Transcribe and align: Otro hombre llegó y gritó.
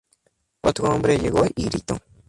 Otro 0.63 0.89
hombre 0.89 1.19
llegó 1.19 1.45
y 1.55 1.65
gritó. 1.65 1.99